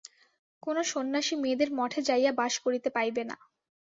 [0.63, 3.35] কোন সন্ন্যাসী মেয়েদের মঠে যাইয়া বাস করিতে পাইবে না।